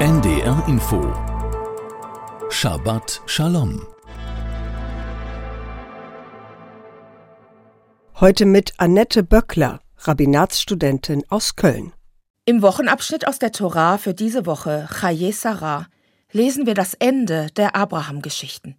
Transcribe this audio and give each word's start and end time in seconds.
NDR 0.00 0.64
Info 0.66 1.12
Shabbat 2.48 3.20
Shalom 3.26 3.86
Heute 8.18 8.46
mit 8.46 8.72
Annette 8.78 9.22
Böckler, 9.22 9.82
Rabbinatsstudentin 9.98 11.24
aus 11.28 11.54
Köln. 11.54 11.92
Im 12.46 12.62
Wochenabschnitt 12.62 13.28
aus 13.28 13.38
der 13.38 13.52
Torah 13.52 13.98
für 13.98 14.14
diese 14.14 14.46
Woche, 14.46 14.88
Chaye 14.90 15.32
Sarah, 15.32 15.86
lesen 16.32 16.64
wir 16.64 16.72
das 16.72 16.94
Ende 16.94 17.48
der 17.58 17.76
Abraham-Geschichten. 17.76 18.76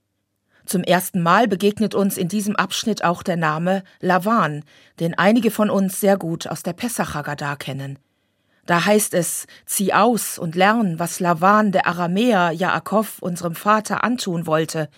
Zum 0.65 0.81
ersten 0.81 1.21
Mal 1.21 1.47
begegnet 1.47 1.93
uns 1.93 2.17
in 2.17 2.29
diesem 2.29 2.55
Abschnitt 2.55 3.03
auch 3.03 3.21
der 3.21 3.37
Name 3.37 3.83
Lavan, 3.99 4.63
den 4.99 5.15
einige 5.15 5.51
von 5.51 5.69
uns 5.69 5.99
sehr 5.99 6.17
gut 6.17 6.47
aus 6.47 6.63
der 6.63 6.73
Pesach 6.73 7.13
Haggadah 7.13 7.57
kennen. 7.57 7.99
Da 8.65 8.85
heißt 8.85 9.13
es, 9.13 9.47
zieh 9.65 9.93
aus 9.93 10.37
und 10.37 10.55
lern, 10.55 10.99
was 10.99 11.19
Lavan, 11.19 11.71
der 11.71 11.87
Aramäer, 11.87 12.51
Jaakov, 12.51 13.19
unserem 13.21 13.55
Vater, 13.55 14.03
antun 14.03 14.45
wollte. 14.45 14.89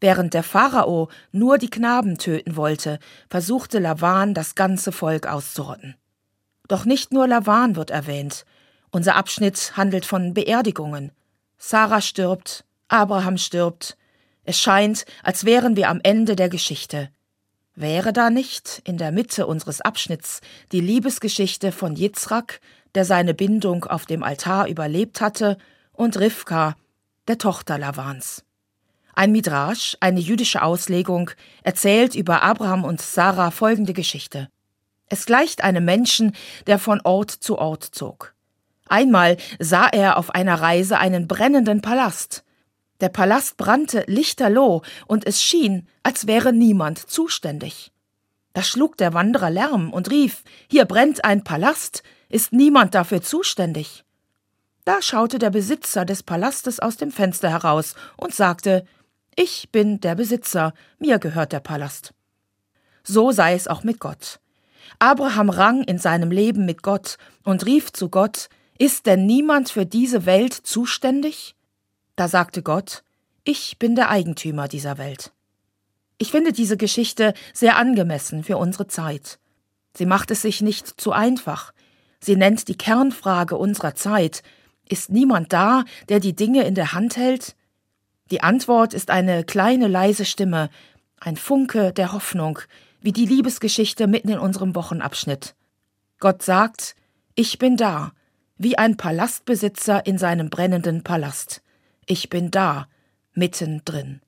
Während 0.00 0.34
der 0.34 0.42
Pharao 0.42 1.08
nur 1.30 1.58
die 1.58 1.70
Knaben 1.70 2.18
töten 2.18 2.56
wollte, 2.56 2.98
versuchte 3.28 3.78
Lavan, 3.78 4.34
das 4.34 4.54
ganze 4.54 4.92
Volk 4.92 5.26
auszurotten. 5.26 5.94
Doch 6.68 6.84
nicht 6.84 7.12
nur 7.12 7.28
Lavan 7.28 7.76
wird 7.76 7.90
erwähnt. 7.90 8.44
Unser 8.90 9.16
Abschnitt 9.16 9.76
handelt 9.76 10.06
von 10.06 10.34
Beerdigungen. 10.34 11.12
Sarah 11.58 12.00
stirbt, 12.00 12.64
Abraham 12.88 13.38
stirbt, 13.38 13.96
es 14.44 14.58
scheint, 14.58 15.04
als 15.22 15.44
wären 15.44 15.76
wir 15.76 15.88
am 15.88 16.00
Ende 16.02 16.34
der 16.34 16.48
Geschichte. 16.48 17.10
Wäre 17.74 18.12
da 18.12 18.28
nicht 18.28 18.82
in 18.84 18.98
der 18.98 19.12
Mitte 19.12 19.46
unseres 19.46 19.80
Abschnitts 19.80 20.40
die 20.72 20.80
Liebesgeschichte 20.80 21.72
von 21.72 21.94
Jitzrak, 21.94 22.60
der 22.94 23.04
seine 23.04 23.34
Bindung 23.34 23.84
auf 23.84 24.06
dem 24.06 24.22
Altar 24.22 24.68
überlebt 24.68 25.20
hatte, 25.20 25.58
und 25.92 26.18
Rivka, 26.18 26.76
der 27.28 27.38
Tochter 27.38 27.78
Lavans? 27.78 28.44
Ein 29.14 29.32
Midrash, 29.32 29.96
eine 30.00 30.20
jüdische 30.20 30.62
Auslegung, 30.62 31.30
erzählt 31.62 32.14
über 32.14 32.42
Abraham 32.42 32.84
und 32.84 33.02
Sarah 33.02 33.50
folgende 33.50 33.92
Geschichte. 33.92 34.48
Es 35.08 35.26
gleicht 35.26 35.62
einem 35.62 35.84
Menschen, 35.84 36.32
der 36.66 36.78
von 36.78 37.00
Ort 37.04 37.30
zu 37.30 37.58
Ort 37.58 37.84
zog. 37.84 38.34
Einmal 38.86 39.36
sah 39.58 39.86
er 39.88 40.16
auf 40.16 40.34
einer 40.34 40.60
Reise 40.60 40.98
einen 40.98 41.28
brennenden 41.28 41.82
Palast. 41.82 42.44
Der 43.00 43.10
Palast 43.10 43.56
brannte 43.58 44.04
lichterloh, 44.06 44.82
und 45.06 45.26
es 45.26 45.42
schien, 45.42 45.86
als 46.02 46.26
wäre 46.26 46.52
niemand 46.52 46.98
zuständig. 46.98 47.92
Da 48.54 48.62
schlug 48.62 48.96
der 48.96 49.12
Wanderer 49.12 49.50
Lärm 49.50 49.92
und 49.92 50.10
rief 50.10 50.44
Hier 50.70 50.84
brennt 50.84 51.24
ein 51.24 51.44
Palast, 51.44 52.02
ist 52.32 52.52
niemand 52.52 52.94
dafür 52.94 53.22
zuständig? 53.22 54.04
Da 54.84 55.00
schaute 55.00 55.38
der 55.38 55.50
Besitzer 55.50 56.04
des 56.04 56.22
Palastes 56.22 56.80
aus 56.80 56.96
dem 56.96 57.12
Fenster 57.12 57.50
heraus 57.50 57.94
und 58.16 58.34
sagte 58.34 58.84
Ich 59.36 59.70
bin 59.70 60.00
der 60.00 60.14
Besitzer, 60.14 60.72
mir 60.98 61.18
gehört 61.18 61.52
der 61.52 61.60
Palast. 61.60 62.14
So 63.04 63.30
sei 63.30 63.54
es 63.54 63.68
auch 63.68 63.84
mit 63.84 64.00
Gott. 64.00 64.40
Abraham 64.98 65.50
rang 65.50 65.84
in 65.84 65.98
seinem 65.98 66.30
Leben 66.30 66.64
mit 66.64 66.82
Gott 66.82 67.18
und 67.44 67.66
rief 67.66 67.92
zu 67.92 68.08
Gott 68.08 68.48
Ist 68.78 69.06
denn 69.06 69.26
niemand 69.26 69.68
für 69.68 69.86
diese 69.86 70.26
Welt 70.26 70.54
zuständig? 70.54 71.54
Da 72.16 72.28
sagte 72.28 72.62
Gott, 72.62 73.04
ich 73.44 73.78
bin 73.78 73.94
der 73.94 74.08
Eigentümer 74.08 74.68
dieser 74.68 74.98
Welt. 74.98 75.32
Ich 76.18 76.30
finde 76.30 76.52
diese 76.52 76.76
Geschichte 76.76 77.34
sehr 77.52 77.76
angemessen 77.76 78.42
für 78.42 78.56
unsere 78.56 78.86
Zeit. 78.86 79.38
Sie 79.94 80.06
macht 80.06 80.30
es 80.30 80.42
sich 80.42 80.60
nicht 80.62 81.00
zu 81.00 81.12
einfach. 81.12 81.72
Sie 82.22 82.36
nennt 82.36 82.68
die 82.68 82.78
Kernfrage 82.78 83.56
unserer 83.56 83.96
Zeit. 83.96 84.44
Ist 84.88 85.10
niemand 85.10 85.52
da, 85.52 85.84
der 86.08 86.20
die 86.20 86.36
Dinge 86.36 86.64
in 86.64 86.76
der 86.76 86.92
Hand 86.92 87.16
hält? 87.16 87.56
Die 88.30 88.42
Antwort 88.42 88.94
ist 88.94 89.10
eine 89.10 89.42
kleine 89.42 89.88
leise 89.88 90.24
Stimme, 90.24 90.70
ein 91.18 91.36
Funke 91.36 91.92
der 91.92 92.12
Hoffnung, 92.12 92.60
wie 93.00 93.12
die 93.12 93.26
Liebesgeschichte 93.26 94.06
mitten 94.06 94.28
in 94.28 94.38
unserem 94.38 94.76
Wochenabschnitt. 94.76 95.56
Gott 96.20 96.42
sagt, 96.42 96.94
ich 97.34 97.58
bin 97.58 97.76
da, 97.76 98.12
wie 98.56 98.78
ein 98.78 98.96
Palastbesitzer 98.96 100.06
in 100.06 100.16
seinem 100.16 100.48
brennenden 100.48 101.02
Palast. 101.02 101.60
Ich 102.06 102.30
bin 102.30 102.52
da, 102.52 102.86
mittendrin. 103.34 104.20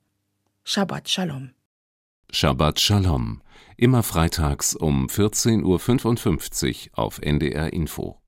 Shabbat 0.65 1.07
Shalom. 1.09 1.51
Shabbat 2.31 2.79
Shalom. 2.79 3.41
Immer 3.77 4.03
freitags 4.03 4.75
um 4.75 5.07
14.55 5.07 6.89
Uhr 6.91 6.99
auf 6.99 7.19
NDR 7.21 7.71
Info. 7.71 8.19